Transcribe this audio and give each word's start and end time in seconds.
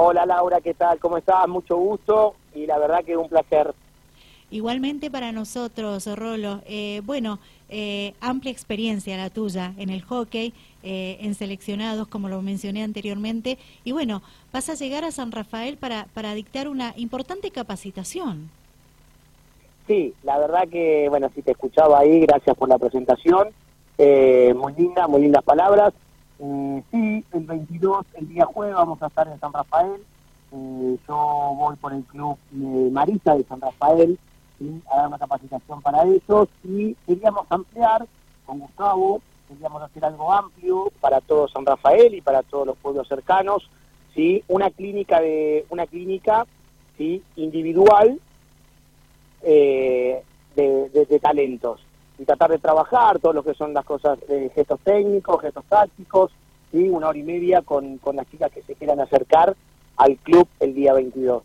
Hola 0.00 0.24
Laura, 0.26 0.60
¿qué 0.60 0.74
tal? 0.74 1.00
¿Cómo 1.00 1.18
estás? 1.18 1.48
Mucho 1.48 1.76
gusto 1.76 2.36
y 2.54 2.66
la 2.66 2.78
verdad 2.78 3.04
que 3.04 3.16
un 3.16 3.28
placer. 3.28 3.74
Igualmente 4.48 5.10
para 5.10 5.32
nosotros, 5.32 6.06
Rolo. 6.16 6.60
Eh, 6.68 7.02
bueno, 7.04 7.40
eh, 7.68 8.14
amplia 8.20 8.52
experiencia 8.52 9.16
la 9.16 9.28
tuya 9.28 9.72
en 9.76 9.90
el 9.90 10.02
hockey, 10.02 10.54
eh, 10.84 11.18
en 11.20 11.34
seleccionados, 11.34 12.06
como 12.06 12.28
lo 12.28 12.40
mencioné 12.42 12.84
anteriormente. 12.84 13.58
Y 13.82 13.90
bueno, 13.90 14.22
vas 14.52 14.68
a 14.70 14.74
llegar 14.74 15.02
a 15.02 15.10
San 15.10 15.32
Rafael 15.32 15.76
para, 15.78 16.06
para 16.14 16.32
dictar 16.34 16.68
una 16.68 16.94
importante 16.96 17.50
capacitación. 17.50 18.50
Sí, 19.88 20.14
la 20.22 20.38
verdad 20.38 20.68
que, 20.68 21.08
bueno, 21.08 21.28
si 21.34 21.42
te 21.42 21.50
escuchaba 21.50 21.98
ahí, 21.98 22.20
gracias 22.20 22.56
por 22.56 22.68
la 22.68 22.78
presentación. 22.78 23.48
muy 23.98 24.74
linda, 24.74 25.08
muy 25.08 25.22
lindas 25.22 25.42
palabras. 25.42 25.92
Eh, 26.40 26.82
sí, 26.90 27.24
el 27.32 27.44
22, 27.44 28.06
el 28.14 28.28
día 28.28 28.46
jueves, 28.46 28.74
vamos 28.74 29.02
a 29.02 29.06
estar 29.08 29.26
en 29.26 29.40
San 29.40 29.52
Rafael. 29.52 30.00
Eh, 30.52 30.96
yo 31.06 31.54
voy 31.56 31.76
por 31.76 31.92
el 31.92 32.04
club 32.04 32.38
de 32.50 32.90
Marisa 32.90 33.34
de 33.34 33.44
San 33.44 33.60
Rafael 33.60 34.18
a 34.90 34.96
dar 34.96 35.08
una 35.08 35.18
capacitación 35.18 35.82
para 35.82 36.04
ellos 36.04 36.48
y 36.64 36.94
queríamos 37.06 37.46
ampliar 37.50 38.06
con 38.44 38.58
Gustavo, 38.58 39.20
queríamos 39.46 39.82
hacer 39.82 40.04
algo 40.04 40.32
amplio 40.32 40.90
para 41.00 41.20
todo 41.20 41.48
San 41.48 41.66
Rafael 41.66 42.14
y 42.14 42.20
para 42.20 42.42
todos 42.42 42.66
los 42.66 42.76
pueblos 42.78 43.06
cercanos, 43.06 43.70
¿sí? 44.14 44.42
una 44.48 44.70
clínica 44.70 45.20
de 45.20 45.64
una 45.70 45.86
clínica 45.86 46.46
¿sí? 46.96 47.22
individual 47.36 48.18
eh, 49.42 50.24
de 50.56 51.20
talentos 51.22 51.80
y 52.18 52.24
tratar 52.24 52.50
de 52.50 52.58
trabajar 52.58 53.18
todo 53.20 53.32
lo 53.32 53.42
que 53.42 53.54
son 53.54 53.72
las 53.72 53.84
cosas 53.84 54.18
de 54.26 54.50
gestos 54.50 54.80
técnicos, 54.80 55.40
gestos 55.40 55.64
tácticos, 55.68 56.32
¿sí? 56.72 56.88
una 56.88 57.08
hora 57.08 57.18
y 57.18 57.22
media 57.22 57.62
con, 57.62 57.98
con 57.98 58.16
las 58.16 58.28
chicas 58.30 58.50
que 58.52 58.62
se 58.62 58.74
quieran 58.74 59.00
acercar 59.00 59.56
al 59.96 60.16
club 60.16 60.48
el 60.60 60.74
día 60.74 60.92
22. 60.94 61.42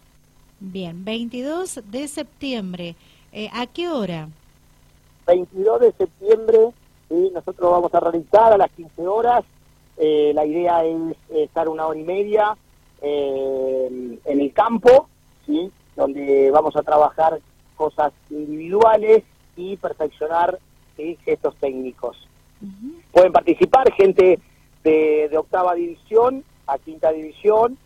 Bien, 0.60 1.06
22 1.06 1.82
de 1.86 2.08
septiembre. 2.08 2.96
Eh, 3.32 3.50
¿A 3.54 3.68
qué 3.68 3.90
hora? 3.90 4.30
22 5.28 5.82
de 5.82 5.92
septiembre, 5.94 6.70
¿sí? 7.10 7.32
nosotros 7.34 7.72
vamos 7.72 7.94
a 7.94 8.00
realizar 8.00 8.54
a 8.54 8.58
las 8.58 8.72
15 8.72 9.08
horas. 9.08 9.44
Eh, 9.98 10.32
la 10.34 10.46
idea 10.46 10.84
es 10.84 11.16
estar 11.30 11.70
una 11.70 11.86
hora 11.86 12.00
y 12.00 12.04
media 12.04 12.58
eh, 13.02 14.20
en 14.26 14.40
el 14.42 14.54
campo, 14.54 15.08
¿sí? 15.46 15.72
donde 15.96 16.50
vamos 16.50 16.76
a 16.76 16.82
trabajar 16.82 17.40
cosas 17.76 18.12
individuales 18.30 19.24
y 19.56 19.78
perfeccionar 19.78 20.60
gestos 21.26 21.56
técnicos. 21.58 22.28
Pueden 23.12 23.32
participar 23.32 23.92
gente 23.94 24.40
de, 24.84 25.30
octava 25.38 25.74
división 25.76 26.44
a 26.68 26.78
quinta 26.78 27.12
división. 27.12 27.78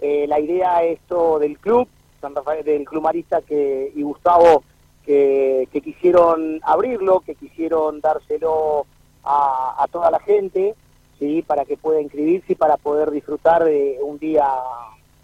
Eh, 0.00 0.26
la 0.28 0.40
idea 0.40 0.82
esto 0.82 1.38
del 1.38 1.58
club, 1.58 1.88
San 2.20 2.34
Rafael, 2.34 2.64
del 2.64 2.84
club 2.84 3.02
Marista 3.02 3.40
que, 3.40 3.92
y 3.94 4.02
Gustavo, 4.02 4.62
que, 5.04 5.68
quisieron 5.82 6.60
abrirlo, 6.62 7.20
que 7.20 7.34
quisieron 7.34 8.00
dárselo 8.00 8.86
a, 9.24 9.86
toda 9.90 10.10
la 10.10 10.20
gente, 10.20 10.74
sí, 11.18 11.42
para 11.42 11.64
que 11.64 11.76
pueda 11.76 12.00
inscribirse 12.00 12.52
y 12.52 12.56
para 12.56 12.76
poder 12.76 13.10
disfrutar 13.10 13.64
de 13.64 13.98
un 14.02 14.18
día 14.18 14.46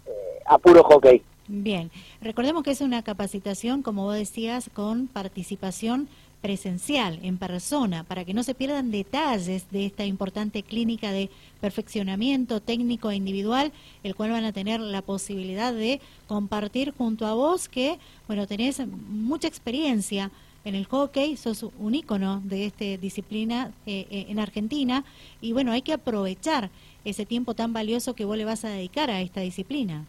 eh, 0.05 0.39
a 0.45 0.57
puro 0.57 0.83
hockey. 0.83 1.21
Bien, 1.47 1.91
recordemos 2.21 2.63
que 2.63 2.71
es 2.71 2.79
una 2.79 3.03
capacitación, 3.03 3.81
como 3.83 4.03
vos 4.03 4.15
decías, 4.15 4.69
con 4.73 5.07
participación 5.07 6.07
presencial, 6.41 7.19
en 7.21 7.37
persona, 7.37 8.05
para 8.05 8.23
que 8.23 8.33
no 8.33 8.43
se 8.43 8.55
pierdan 8.55 8.91
detalles 8.91 9.69
de 9.69 9.85
esta 9.85 10.05
importante 10.05 10.63
clínica 10.63 11.11
de 11.11 11.29
perfeccionamiento 11.59 12.61
técnico 12.61 13.11
e 13.11 13.15
individual, 13.15 13.73
el 14.03 14.15
cual 14.15 14.31
van 14.31 14.45
a 14.45 14.53
tener 14.53 14.79
la 14.79 15.01
posibilidad 15.01 15.73
de 15.73 15.99
compartir 16.27 16.93
junto 16.97 17.25
a 17.25 17.33
vos, 17.33 17.67
que, 17.67 17.99
bueno, 18.27 18.47
tenés 18.47 18.81
mucha 18.87 19.49
experiencia 19.49 20.31
en 20.63 20.75
el 20.75 20.85
hockey, 20.85 21.35
sos 21.35 21.65
un 21.77 21.93
ícono 21.93 22.41
de 22.45 22.67
esta 22.67 22.85
disciplina 22.97 23.71
eh, 23.85 24.07
eh, 24.09 24.25
en 24.29 24.39
Argentina, 24.39 25.03
y 25.41 25.51
bueno, 25.51 25.73
hay 25.73 25.81
que 25.81 25.91
aprovechar 25.91 26.69
ese 27.03 27.25
tiempo 27.25 27.53
tan 27.53 27.73
valioso 27.73 28.15
que 28.15 28.23
vos 28.23 28.37
le 28.37 28.45
vas 28.45 28.63
a 28.63 28.69
dedicar 28.69 29.09
a 29.09 29.19
esta 29.19 29.41
disciplina. 29.41 30.05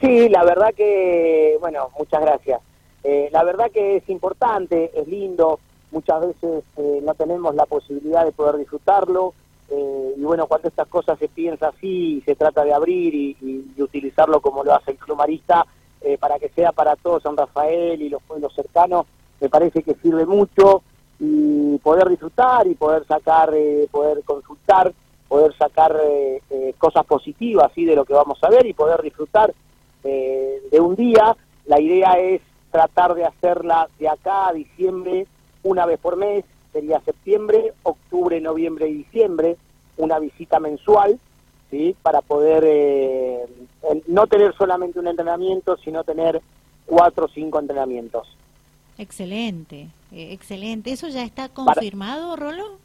Sí, 0.00 0.28
la 0.28 0.44
verdad 0.44 0.74
que, 0.74 1.56
bueno, 1.60 1.90
muchas 1.98 2.20
gracias. 2.20 2.60
Eh, 3.02 3.28
la 3.32 3.44
verdad 3.44 3.70
que 3.70 3.96
es 3.96 4.08
importante, 4.08 4.90
es 4.94 5.06
lindo, 5.08 5.58
muchas 5.90 6.20
veces 6.26 6.64
eh, 6.76 7.00
no 7.02 7.14
tenemos 7.14 7.54
la 7.54 7.64
posibilidad 7.64 8.24
de 8.24 8.32
poder 8.32 8.56
disfrutarlo, 8.56 9.32
eh, 9.70 10.14
y 10.16 10.22
bueno, 10.22 10.46
cuando 10.46 10.68
estas 10.68 10.88
cosas 10.88 11.18
se 11.18 11.28
piensa 11.28 11.68
así 11.68 12.18
y 12.18 12.20
se 12.22 12.34
trata 12.34 12.64
de 12.64 12.74
abrir 12.74 13.14
y, 13.14 13.36
utilizarlo 13.78 14.40
como 14.40 14.64
lo 14.64 14.74
hace 14.74 14.92
el 14.92 14.98
Club 14.98 15.18
Marista, 15.18 15.64
para 16.20 16.38
que 16.38 16.50
sea 16.50 16.70
para 16.70 16.94
todos 16.94 17.24
San 17.24 17.36
Rafael 17.36 18.00
y 18.00 18.08
los 18.08 18.22
pueblos 18.22 18.54
cercanos, 18.54 19.06
me 19.40 19.48
parece 19.48 19.82
que 19.82 19.94
sirve 19.94 20.24
mucho 20.24 20.82
y 21.18 21.78
poder 21.78 22.08
disfrutar 22.08 22.66
y 22.68 22.76
poder 22.76 23.04
sacar, 23.06 23.50
poder 23.90 24.22
consultar, 24.24 24.92
poder 25.26 25.52
sacar 25.56 26.00
cosas 26.78 27.04
positivas 27.06 27.72
¿sí? 27.74 27.84
de 27.84 27.96
lo 27.96 28.04
que 28.04 28.12
vamos 28.12 28.38
a 28.42 28.50
ver 28.50 28.66
y 28.66 28.72
poder 28.72 29.02
disfrutar 29.02 29.52
de 30.06 30.80
un 30.80 30.94
día. 30.96 31.36
La 31.66 31.80
idea 31.80 32.12
es 32.18 32.40
tratar 32.70 33.14
de 33.14 33.24
hacerla 33.24 33.88
de 33.98 34.08
acá 34.08 34.48
a 34.48 34.52
diciembre 34.52 35.26
una 35.62 35.84
vez 35.86 35.98
por 35.98 36.16
mes, 36.16 36.44
sería 36.72 37.00
septiembre, 37.00 37.72
octubre, 37.82 38.40
noviembre 38.40 38.88
y 38.88 38.98
diciembre, 38.98 39.56
una 39.96 40.18
visita 40.18 40.60
mensual, 40.60 41.18
¿sí? 41.70 41.96
Para 42.02 42.20
poder 42.20 42.64
eh, 42.66 43.46
no 44.06 44.26
tener 44.26 44.54
solamente 44.56 44.98
un 44.98 45.08
entrenamiento, 45.08 45.76
sino 45.78 46.04
tener 46.04 46.40
cuatro 46.86 47.24
o 47.24 47.28
cinco 47.28 47.58
entrenamientos. 47.58 48.28
Excelente, 48.98 49.88
eh, 50.12 50.32
excelente. 50.32 50.92
¿Eso 50.92 51.08
ya 51.08 51.24
está 51.24 51.48
confirmado, 51.48 52.36
Rolo? 52.36 52.78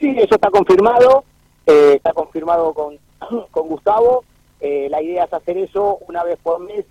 Sí, 0.00 0.08
eso 0.16 0.34
está 0.34 0.50
confirmado, 0.50 1.24
eh, 1.66 1.94
está 1.96 2.12
confirmado 2.12 2.74
con, 2.74 2.98
con 3.50 3.68
Gustavo. 3.68 4.24
La 4.60 5.02
idea 5.02 5.24
es 5.24 5.32
hacer 5.32 5.58
eso 5.58 5.98
una 6.08 6.24
vez 6.24 6.38
por 6.42 6.60
mes. 6.60 6.84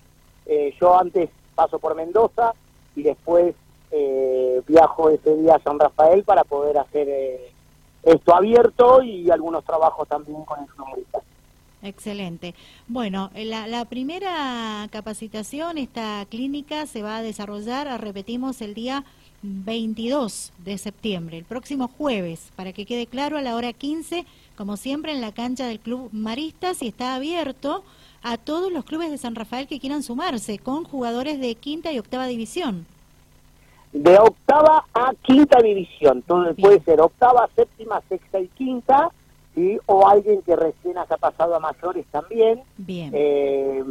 yo 0.79 0.99
antes 0.99 1.29
paso 1.55 1.79
por 1.79 1.95
Mendoza 1.95 2.53
y 2.95 3.03
después 3.03 3.55
eh, 3.91 4.61
viajo 4.67 5.09
ese 5.09 5.35
día 5.37 5.55
a 5.55 5.59
San 5.59 5.79
Rafael 5.79 6.23
para 6.23 6.43
poder 6.43 6.77
hacer 6.77 7.07
eh, 7.07 7.51
esto 8.03 8.35
abierto 8.35 9.01
y 9.01 9.29
algunos 9.31 9.63
trabajos 9.63 10.07
también 10.07 10.43
con 10.43 10.59
el 10.59 10.67
flumorista. 10.67 11.19
Excelente. 11.81 12.55
Bueno, 12.87 13.29
la, 13.35 13.67
la, 13.67 13.85
primera 13.85 14.87
capacitación, 14.91 15.77
esta 15.77 16.25
clínica, 16.29 16.87
se 16.87 17.03
va 17.03 17.17
a 17.17 17.21
desarrollar, 17.21 18.01
repetimos, 18.01 18.61
el 18.61 18.73
día 18.73 19.05
22 19.41 20.51
de 20.63 20.77
septiembre, 20.77 21.37
el 21.37 21.45
próximo 21.45 21.87
jueves, 21.87 22.51
para 22.55 22.73
que 22.73 22.85
quede 22.85 23.07
claro, 23.07 23.37
a 23.37 23.41
la 23.41 23.55
hora 23.55 23.73
15, 23.73 24.25
como 24.57 24.77
siempre, 24.77 25.11
en 25.13 25.21
la 25.21 25.31
cancha 25.31 25.67
del 25.67 25.79
Club 25.79 26.09
Maristas 26.11 26.81
y 26.81 26.87
está 26.87 27.15
abierto 27.15 27.83
a 28.23 28.37
todos 28.37 28.71
los 28.71 28.85
clubes 28.85 29.11
de 29.11 29.19
San 29.19 29.35
Rafael 29.35 29.67
que 29.67 29.79
quieran 29.79 30.01
sumarse 30.01 30.57
con 30.57 30.83
jugadores 30.83 31.39
de 31.39 31.53
quinta 31.55 31.91
y 31.91 31.99
octava 31.99 32.25
división. 32.25 32.87
De 33.93 34.17
octava 34.17 34.83
a 34.93 35.13
quinta 35.21 35.61
división, 35.61 36.17
entonces 36.17 36.55
puede 36.59 36.81
ser 36.81 36.99
octava, 36.99 37.47
séptima, 37.55 38.01
sexta 38.09 38.39
y 38.39 38.47
quinta, 38.49 39.11
¿sí? 39.53 39.79
o 39.85 40.07
alguien 40.07 40.41
que 40.41 40.55
recién 40.55 40.97
haya 40.97 41.17
pasado 41.17 41.55
a 41.55 41.59
mayores 41.59 42.05
también. 42.11 42.61
Bien. 42.77 43.11
Eh, 43.13 43.83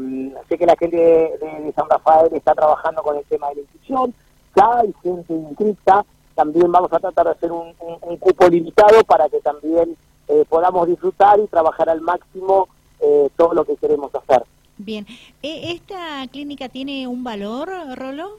sé 0.48 0.58
que 0.58 0.66
la 0.66 0.76
gente 0.76 0.96
de, 0.96 1.72
San 1.74 1.88
Rafael 1.88 2.28
está 2.34 2.54
trabajando 2.54 3.02
con 3.02 3.16
el 3.16 3.24
tema 3.24 3.48
de 3.48 3.54
la 3.54 3.60
inscripción, 3.62 4.14
ya 4.56 4.78
hay 4.78 4.94
gente 5.02 5.32
inscrita, 5.32 6.04
también 6.34 6.70
vamos 6.70 6.92
a 6.92 6.98
tratar 6.98 7.26
de 7.26 7.32
hacer 7.32 7.52
un, 7.52 7.72
cupo 8.18 8.48
limitado 8.48 9.02
para 9.04 9.28
que 9.28 9.40
también 9.40 9.96
eh, 10.28 10.44
podamos 10.48 10.86
disfrutar 10.88 11.38
y 11.40 11.46
trabajar 11.46 11.88
al 11.88 12.00
máximo 12.00 12.68
eh, 13.00 13.28
todo 13.36 13.54
lo 13.54 13.64
que 13.64 13.76
queremos 13.76 14.14
hacer. 14.14 14.44
Bien, 14.76 15.06
¿E, 15.42 15.72
¿esta 15.72 16.26
clínica 16.30 16.68
tiene 16.68 17.06
un 17.06 17.22
valor, 17.22 17.70
Rolo? 17.94 18.38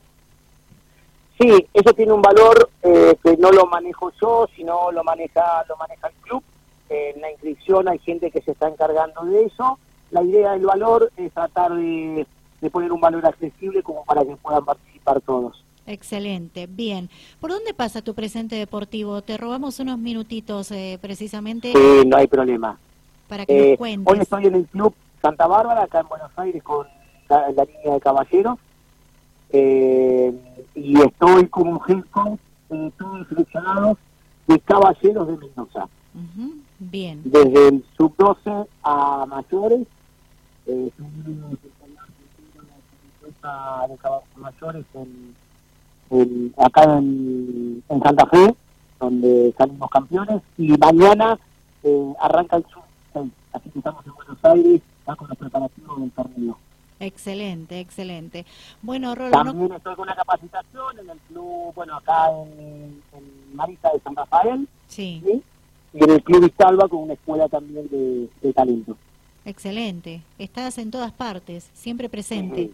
Sí, 1.40 1.68
eso 1.74 1.94
tiene 1.94 2.14
un 2.14 2.22
valor 2.22 2.70
eh, 2.82 3.16
que 3.22 3.36
no 3.38 3.52
lo 3.52 3.66
manejo 3.66 4.12
yo, 4.22 4.48
sino 4.56 4.92
lo 4.92 5.04
maneja 5.04 5.64
lo 5.68 5.76
maneja 5.78 6.08
el 6.08 6.14
club. 6.22 6.44
en 6.90 7.20
la 7.22 7.32
inscripción 7.32 7.88
hay 7.90 8.00
gente 8.00 8.32
que 8.32 8.42
se 8.42 8.52
está 8.52 8.70
encargando 8.70 9.26
de 9.26 9.46
eso. 9.46 9.78
La 10.12 10.24
idea 10.24 10.54
del 10.54 10.66
valor 10.66 11.12
es 11.18 11.34
tratar 11.34 11.74
de, 11.74 12.26
poner 12.72 12.92
un 12.92 13.02
valor 13.02 13.26
accesible 13.26 13.84
como 13.84 14.06
para 14.06 14.24
que 14.24 14.36
puedan 14.38 14.64
participar 14.64 15.20
todos. 15.22 15.65
Excelente, 15.88 16.68
bien. 16.68 17.10
¿Por 17.40 17.52
dónde 17.52 17.74
pasa 17.74 18.02
tu 18.02 18.14
presente 18.14 18.56
deportivo? 18.56 19.22
Te 19.22 19.38
robamos 19.38 19.80
unos 19.80 20.00
minutitos 20.00 20.72
eh, 20.72 20.98
precisamente. 21.02 21.72
Sí, 21.72 22.08
no 22.08 22.18
hay 22.18 22.28
problema 22.28 22.78
para 23.28 23.46
que 23.46 23.70
nos 23.70 23.78
cuentes. 23.78 24.14
Hoy 24.14 24.20
estoy 24.20 24.46
en 24.48 24.56
el 24.56 24.66
Club 24.66 24.94
Santa 25.22 25.48
Bárbara, 25.48 25.84
acá 25.84 26.02
en 26.02 26.08
Buenos 26.08 26.32
Aires, 26.38 26.64
con 26.64 26.88
la, 27.30 27.50
línea 27.50 27.94
de 27.94 28.00
caballeros. 28.00 28.58
Eh, 29.52 30.34
y 30.74 31.00
estoy 31.00 31.48
como 31.48 31.82
head 31.88 32.04
coach 32.12 32.40
eh, 32.72 32.92
todos 32.98 33.28
seleccionados 33.28 33.98
de 34.48 34.60
caballeros 34.60 35.28
de 35.28 35.38
Mendoza. 35.38 35.88
Bien. 36.80 37.22
Desde 37.24 37.68
el 37.68 37.86
sub-12 37.98 38.68
a 38.84 39.26
mayores 39.28 39.88
eh, 40.66 40.92
de 40.98 41.40
mayores 44.36 44.86
en, 44.94 45.36
acá 46.58 46.84
en, 46.98 47.84
en, 47.90 48.04
Santa 48.04 48.26
Fe, 48.28 48.56
donde 49.00 49.54
salimos 49.58 49.90
campeones, 49.90 50.42
y 50.58 50.70
mañana 50.78 51.38
eh, 51.84 52.14
arranca 52.20 52.58
el 52.58 52.66
sub 52.66 52.86
así 53.54 53.70
que 53.70 53.80
estamos 53.80 54.06
en 54.06 54.14
Buenos 54.14 54.38
Aires, 54.44 54.82
ya 55.08 55.16
con 55.16 55.30
los 55.30 55.38
preparativos 55.38 56.00
del 56.00 56.12
torneo. 56.12 56.58
Excelente, 57.00 57.80
excelente. 57.80 58.46
Bueno, 58.82 59.16
Rolo, 59.16 59.32
También 59.32 59.72
estoy 59.74 59.96
con 59.96 60.04
una 60.04 60.16
capacitación 60.16 61.00
en 61.00 61.10
el 61.10 61.18
club, 61.28 61.74
bueno, 61.76 61.98
acá 61.98 62.30
en, 62.58 63.02
Marisa 63.54 63.90
de 63.94 64.00
San 64.00 64.16
Rafael. 64.16 64.68
Sí. 64.88 65.22
Y 65.94 66.04
en 66.04 66.12
el 66.12 66.24
club 66.24 66.46
Istalba 66.46 66.88
con 66.88 67.04
una 67.04 67.14
escuela 67.14 67.48
también 67.48 67.88
de, 67.90 68.54
talento. 68.54 68.98
Excelente. 69.46 70.22
Estás 70.40 70.78
en 70.78 70.92
todas 70.92 71.12
partes, 71.12 71.70
siempre 71.74 72.10
presente. 72.10 72.64
Sí, 72.64 72.74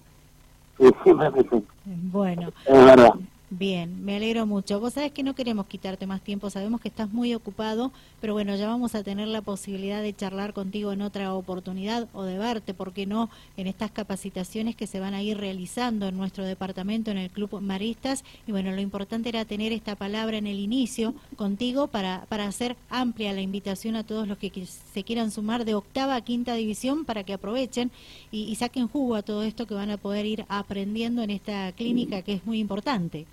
Bueno. 1.86 2.50
Es 2.66 2.86
verdad. 2.86 3.14
Bien, 3.54 4.02
me 4.06 4.16
alegro 4.16 4.46
mucho. 4.46 4.80
Vos 4.80 4.94
sabés 4.94 5.12
que 5.12 5.24
no 5.24 5.36
queremos 5.36 5.66
quitarte 5.66 6.08
más 6.08 6.22
tiempo, 6.22 6.50
sabemos 6.50 6.80
que 6.80 6.88
estás 6.88 7.12
muy 7.12 7.34
ocupado, 7.34 7.92
pero 8.22 8.32
bueno, 8.32 8.56
ya 8.56 8.66
vamos 8.66 8.96
a 8.96 9.04
tener 9.04 9.28
la 9.28 9.42
posibilidad 9.42 10.02
de 10.02 10.16
charlar 10.16 10.54
contigo 10.54 10.94
en 10.94 11.02
otra 11.02 11.34
oportunidad 11.34 12.08
o 12.14 12.24
de 12.24 12.38
verte, 12.38 12.74
¿por 12.74 12.94
qué 12.94 13.06
no?, 13.06 13.30
en 13.58 13.68
estas 13.68 13.92
capacitaciones 13.92 14.78
que 14.78 14.88
se 14.88 15.02
van 15.02 15.14
a 15.14 15.22
ir 15.22 15.38
realizando 15.38 16.08
en 16.08 16.16
nuestro 16.16 16.46
departamento, 16.46 17.12
en 17.12 17.18
el 17.18 17.30
Club 17.30 17.60
Maristas. 17.60 18.24
Y 18.48 18.54
bueno, 18.54 18.72
lo 18.72 18.80
importante 18.80 19.28
era 19.28 19.44
tener 19.44 19.74
esta 19.74 19.96
palabra 19.96 20.38
en 20.38 20.48
el 20.48 20.58
inicio 20.58 21.14
contigo 21.36 21.88
para, 21.88 22.26
para 22.30 22.48
hacer 22.48 22.78
amplia 22.90 23.34
la 23.34 23.42
invitación 23.42 23.98
a 23.98 24.06
todos 24.06 24.30
los 24.30 24.38
que 24.38 24.66
se 24.66 25.04
quieran 25.04 25.30
sumar 25.30 25.66
de 25.66 25.76
octava 25.76 26.16
a 26.16 26.22
quinta 26.22 26.56
división 26.56 27.04
para 27.04 27.26
que 27.26 27.34
aprovechen 27.34 27.92
y, 28.32 28.44
y 28.44 28.56
saquen 28.56 28.88
jugo 28.88 29.16
a 29.16 29.24
todo 29.24 29.44
esto 29.44 29.68
que 29.68 29.74
van 29.74 29.90
a 29.90 29.98
poder 29.98 30.26
ir 30.26 30.46
aprendiendo 30.48 31.22
en 31.22 31.32
esta 31.32 31.74
clínica 31.74 32.22
que 32.22 32.36
es 32.36 32.46
muy 32.46 32.58
importante. 32.60 33.26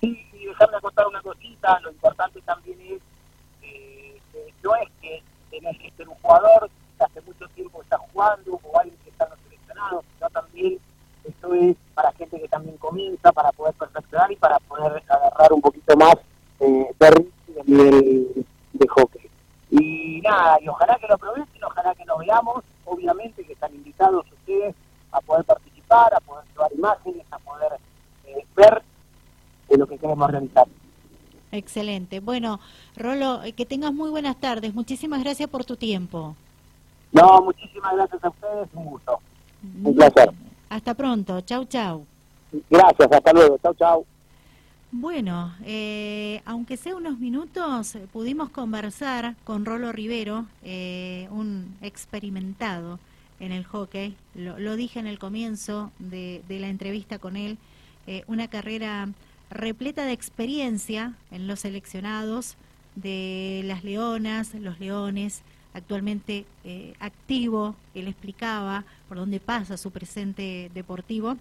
Sí, 0.00 0.26
y 0.32 0.46
dejarme 0.46 0.80
contar 0.80 1.06
una 1.06 1.22
cosita, 1.22 1.78
lo 1.80 1.90
importante 1.90 2.40
también 2.42 2.80
es 2.80 3.02
eh, 3.62 4.20
que 4.32 4.54
no 4.62 4.74
es 4.76 4.88
que 5.00 5.22
tenés 5.50 5.78
que 5.78 5.90
ser 5.92 6.08
un 6.08 6.14
jugador 6.16 6.70
que 6.96 7.04
hace 7.04 7.20
mucho 7.22 7.48
tiempo 7.48 7.82
está 7.82 7.98
jugando 7.98 8.60
o 8.62 8.78
alguien 8.78 8.98
que 9.04 9.10
está 9.10 9.24
en 9.24 9.30
los 9.30 9.38
seleccionados, 9.40 10.04
sino 10.16 10.30
también 10.30 10.78
esto 11.24 11.54
es 11.54 11.76
para 11.94 12.12
gente 12.12 12.40
que 12.40 12.48
también 12.48 12.76
comienza, 12.78 13.32
para 13.32 13.52
poder 13.52 13.74
perfeccionar 13.74 14.32
y 14.32 14.36
para 14.36 14.58
poder 14.60 15.02
agarrar 15.08 15.52
un 15.52 15.60
poquito 15.60 15.96
más 15.96 16.14
eh, 16.60 16.94
de 16.98 18.44
de 18.72 18.88
hockey. 18.88 19.30
Y 19.70 20.20
nada, 20.22 20.58
y 20.60 20.68
ojalá 20.68 20.98
que 20.98 21.06
lo 21.06 21.14
aprovechen, 21.14 21.64
ojalá 21.64 21.94
que 21.94 22.04
nos 22.04 22.18
veamos, 22.18 22.64
obviamente 22.84 23.44
que 23.44 23.52
están 23.52 23.74
invitados 23.74 24.26
ustedes 24.32 24.74
a 25.12 25.20
poder 25.20 25.44
participar, 25.44 26.12
a 26.14 26.20
poder 26.20 26.44
llevar 26.52 26.72
imágenes, 26.72 27.26
a 27.30 27.38
poder 27.38 27.72
eh, 28.24 28.44
ver 28.56 28.82
de 29.70 29.78
lo 29.78 29.86
que 29.86 29.96
queremos 29.96 30.30
realizar. 30.30 30.66
Excelente. 31.52 32.20
Bueno, 32.20 32.60
Rolo, 32.96 33.42
eh, 33.42 33.52
que 33.52 33.66
tengas 33.66 33.92
muy 33.92 34.10
buenas 34.10 34.36
tardes. 34.36 34.74
Muchísimas 34.74 35.22
gracias 35.22 35.48
por 35.48 35.64
tu 35.64 35.76
tiempo. 35.76 36.36
No, 37.12 37.42
muchísimas 37.42 37.94
gracias 37.94 38.22
a 38.22 38.28
ustedes. 38.28 38.68
Un 38.74 38.84
gusto. 38.84 39.18
Un 39.84 39.94
placer. 39.94 40.30
Hasta 40.68 40.94
pronto. 40.94 41.40
Chau, 41.40 41.64
chau. 41.64 42.04
Gracias. 42.68 43.08
Hasta 43.10 43.32
luego. 43.32 43.58
Chau, 43.58 43.74
chau. 43.74 44.06
Bueno, 44.92 45.54
eh, 45.64 46.42
aunque 46.44 46.76
sea 46.76 46.96
unos 46.96 47.18
minutos, 47.18 47.96
pudimos 48.12 48.50
conversar 48.50 49.36
con 49.44 49.64
Rolo 49.64 49.92
Rivero, 49.92 50.46
eh, 50.64 51.28
un 51.30 51.76
experimentado 51.80 52.98
en 53.38 53.52
el 53.52 53.64
hockey. 53.64 54.16
Lo, 54.34 54.74
dije 54.74 54.98
en 54.98 55.06
el 55.06 55.20
comienzo 55.20 55.92
de, 56.00 56.42
la 56.48 56.68
entrevista 56.68 57.18
con 57.18 57.36
él. 57.36 57.56
una 58.26 58.48
carrera 58.48 59.08
repleta 59.50 60.04
de 60.04 60.12
experiencia 60.12 61.14
en 61.30 61.46
los 61.46 61.60
seleccionados 61.60 62.56
de 62.94 63.62
las 63.64 63.84
leonas, 63.84 64.54
los 64.54 64.80
leones, 64.80 65.42
actualmente 65.74 66.46
eh, 66.64 66.94
activo, 67.00 67.76
él 67.94 68.08
explicaba 68.08 68.84
por 69.08 69.18
dónde 69.18 69.40
pasa 69.40 69.76
su 69.76 69.90
presente 69.90 70.70
deportivo. 70.74 71.36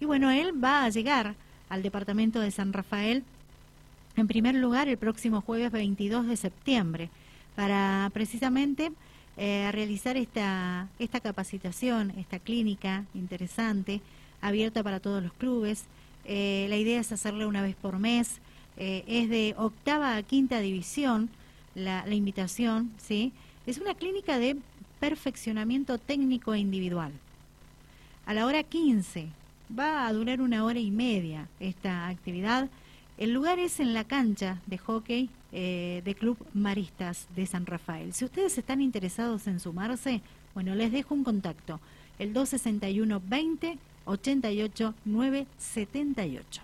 Y 0.00 0.04
bueno, 0.04 0.30
él 0.30 0.52
va 0.62 0.84
a 0.84 0.88
llegar 0.88 1.34
al 1.68 1.82
departamento 1.82 2.40
de 2.40 2.50
San 2.50 2.72
Rafael 2.72 3.24
en 4.16 4.28
primer 4.28 4.54
lugar 4.54 4.88
el 4.88 4.96
próximo 4.96 5.40
jueves 5.40 5.72
22 5.72 6.26
de 6.26 6.36
septiembre 6.36 7.10
para 7.56 8.10
precisamente 8.12 8.92
eh, 9.36 9.68
realizar 9.72 10.16
esta, 10.16 10.88
esta 10.98 11.20
capacitación, 11.20 12.10
esta 12.16 12.38
clínica 12.38 13.04
interesante, 13.14 14.00
abierta 14.40 14.82
para 14.82 15.00
todos 15.00 15.22
los 15.22 15.32
clubes, 15.32 15.84
eh, 16.24 16.66
la 16.68 16.76
idea 16.76 17.00
es 17.00 17.12
hacerla 17.12 17.46
una 17.46 17.62
vez 17.62 17.76
por 17.76 17.98
mes. 17.98 18.40
Eh, 18.76 19.04
es 19.06 19.28
de 19.28 19.54
octava 19.56 20.16
a 20.16 20.22
quinta 20.22 20.60
división 20.60 21.30
la, 21.74 22.06
invitación, 22.08 22.92
¿sí? 22.98 23.32
Es 23.66 23.78
una 23.78 23.94
clínica 23.94 24.38
de 24.38 24.56
perfeccionamiento 25.00 25.98
técnico 25.98 26.54
e 26.54 26.58
individual. 26.58 27.12
A 28.26 28.34
la 28.34 28.46
hora 28.46 28.62
15 28.62 29.28
va 29.76 30.06
a 30.06 30.12
durar 30.12 30.40
una 30.40 30.64
hora 30.64 30.78
y 30.78 30.90
media 30.90 31.48
esta 31.60 32.08
actividad. 32.08 32.68
El 33.18 33.32
lugar 33.32 33.58
es 33.58 33.80
en 33.80 33.94
la 33.94 34.04
cancha 34.04 34.60
de 34.66 34.78
hockey 34.78 35.30
eh, 35.52 36.02
de 36.04 36.14
Club 36.14 36.36
Maristas 36.52 37.28
de 37.34 37.46
San 37.46 37.66
Rafael. 37.66 38.12
Si 38.12 38.24
ustedes 38.24 38.58
están 38.58 38.80
interesados 38.80 39.46
en 39.46 39.60
sumarse, 39.60 40.20
bueno, 40.54 40.74
les 40.74 40.90
dejo 40.90 41.14
un 41.14 41.24
contacto. 41.24 41.80
El 42.18 42.32
261 42.32 43.22
20 43.26 43.78
88 44.06 44.92
978. 45.06 46.60